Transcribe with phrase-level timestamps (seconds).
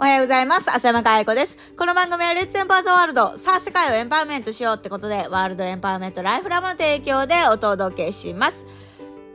[0.00, 0.70] おはようございます。
[0.70, 1.58] 浅山かえ子です。
[1.76, 3.36] この番組はレッツエンパワーズワールド。
[3.36, 8.64] さあ、世界をエンパワーメントしようってことで、ワールドエンパワーメントライフラムの提供でお届けします。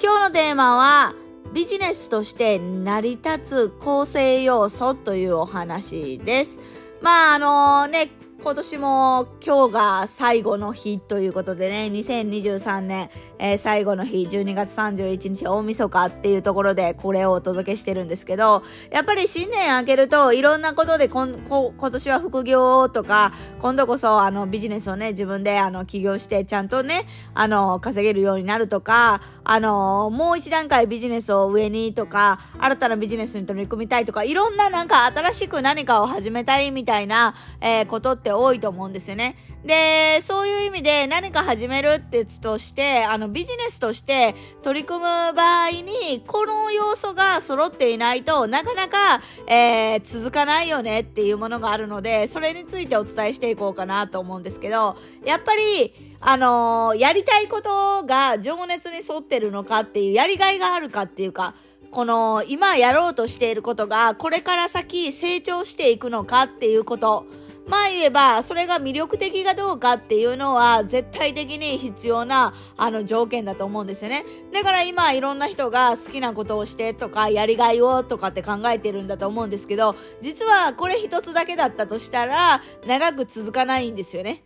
[0.00, 1.14] 今日のテーマは、
[1.52, 6.60] ビジネスとして成り立つ構成要素というお話です。
[7.00, 13.08] まあ、あのね、今年も今日が最後の日ということでね、2023年、
[13.38, 39.36] えー、最後の日、12月31日大晦日っていうところでこれをお届けしてるんですけど、やっぱり新年明けるといろんなことでこんこ今年は副業とか、今度こそあのビジネスをね、自分であの起業してちゃんとね、あの稼げるようになるとか、あのもう一段階ビジネスを上にとか、新たなビジネスに取り組みたいとか、いろんななんか新しく何かを始めたいみたいな、えー、ことって多いと思うんですよね。
[39.64, 45.04] で、そういう意味で何か始めるってやつとして、あのビジネスとして取り組む
[45.34, 61.54] 場合に、この要素が揃っていないとなかなか、えー、続かないよねっていうものがあるので、それについてお伝えしていこうかなと思うんですけど、やっぱり、あのー、やりたいことが情熱に沿ってるのかっていう、やりがいがあるかっていうか、
[61.92, 67.26] この今やろうとしていることがこれから先成長していくのかっていうこと。
[67.66, 74.24] まあ言えば、それが魅力的かどうかっていうのは絶対的に必要なあの条件だと思うんですよね。
[74.52, 84.42] だから今いろんな人が好きなことをしてとか、やりがいをとかって考えてるんだと思うんですけど、実はこれ一つだけだったとしたら、長く続かないんですよね。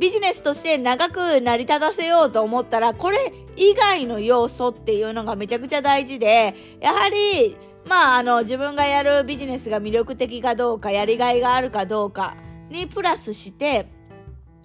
[0.00, 7.56] ビジネスとして長く成り立たせようと思ったら、これ以外の要素っていうのがめちゃくちゃ大事で、やはり
[7.86, 12.34] まあ、あの、自分がやるビジネスが魅力的かどうか、やりがいがあるかどうか
[12.70, 13.88] にプラスして、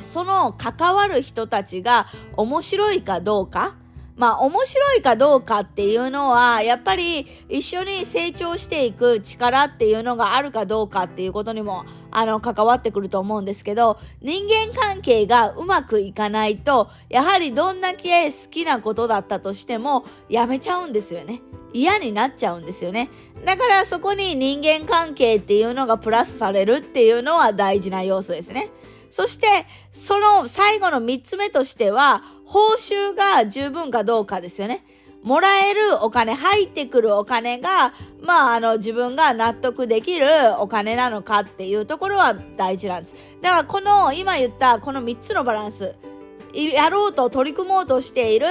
[0.00, 3.76] その関わる人たちが面白いかどうか、
[4.16, 21.42] まあ面白いかどうかっていうのは、やっぱり一緒に成長していく力っていうのがあるかどうかっていうことにも、あの、関わってくると思うんですけど、人間関係がうまくいかないと、やはりどんだけ好きなことだったとしても、やめちゃうんですよね。
[21.72, 23.10] 嫌になっちゃうんですよね。
[23.44, 28.70] だからそこに人間関係っていうのがプラスされるっていうのは大事な要素ですね。
[29.10, 29.46] そして、
[29.92, 34.84] その最後の三つ目としては、報酬が十分かどうかですよね。
[35.22, 37.92] もらえるお金、入ってくるお金が、
[38.22, 40.26] まあ、あの、自分が納得できる
[40.58, 43.14] お金なのかっていうところは大事なんです。
[43.42, 45.94] だから、この、今言ったこの三つのバランス、
[46.54, 48.46] やろうと取り組もうとしている、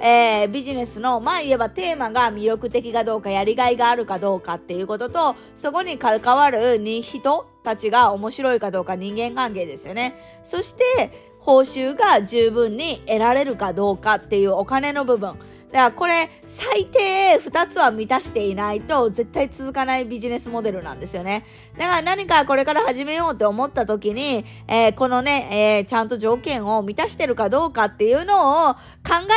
[0.00, 10.14] えー、ビジネスの、まあ言えばテーマが魅力的かどうか、やりがいがあるかどうかっていうことと、そこに関わる人たちが面白いかどうか人間関係ですよね。
[10.44, 15.34] そして、報酬が十分に得られるかどうかっていうお金の部分。
[15.72, 21.44] だからこれ最低2つは満たしていないと絶対続かないビジネスモデルなんですよね。
[21.78, 28.80] だから何かこれから始めようって思った時に、えー、このね、えー、ちゃんと条件を満たしてるかどうかっていうのを考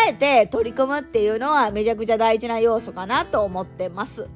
[0.10, 4.28] えて取り組むっていうのはめちゃくちゃ大事な要素かなと思ってます。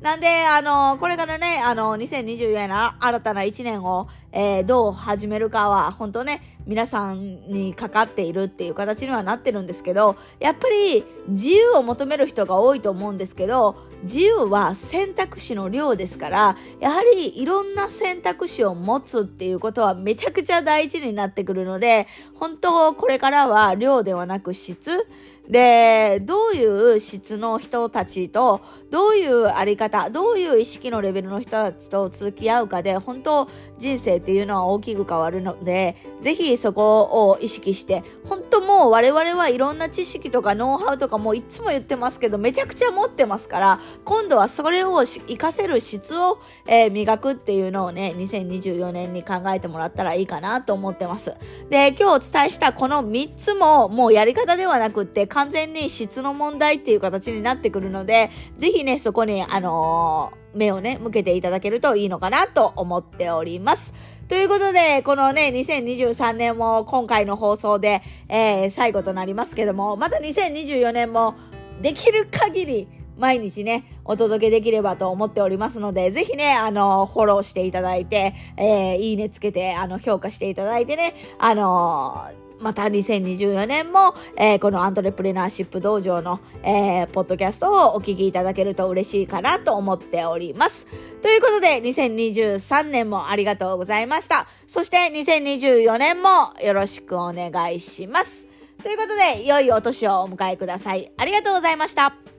[0.00, 25.06] なんで、あの、これからね、あの、2024年の新たな1年を、えー、どう始めるかは、本当ね、皆さんにかかっているっていう形にはなってるんですけど、やっぱり自由を求める人が多いと思うんですけど、自由は選択肢の量ですから、やはりいろんな選択肢を持つっていうことはめちゃくちゃ大事になってくるので、本当これからは量ではなく質、
[25.48, 51.34] で、どういう質の人たちと、どういうあり方、どういう意識のレベルの人たちと付き合うかで、本当人生っていうのは大きく変わるので、ぜひそこを意識して、本当もう我々はいろんな知識とかノウハウとかもいつも言ってますけど、めちゃくちゃ持ってますから、今度はそれを活かせる質を、えー、磨くっていうのをね、2024年に考えてもらったらいいかなと思ってます。
[51.68, 63.94] で、今日お伝えしたこの3つも、もうやり方ではなくって、完全に質の問題っていう形になってくるので、ぜひね、そこに、あのー、目をね、向けていただけるといいのかなと思っております。
[64.28, 71.34] ということで、このね、2023年も今回の放送で、えー、最後となりますけども、また2024年も
[71.82, 72.88] できる限り
[73.18, 90.86] 毎日ね、お届けできればと思っておりますので、ぜひね、あの、フォローしていただいて、えー、いいねつけて、あの、評価していただいてね、あのーまた2024年も、えー、このアントレプレナーシップ道場の、えー、ポッドキャストをお聞きいただけると嬉しいかなと思っております。
[91.22, 94.46] ということで、2023年もありがとうございました。
[94.66, 98.46] そして2024年もよろしくお願いします。
[98.82, 101.10] ということで、良いお年をお迎えください。
[101.16, 102.33] ありがとうございました。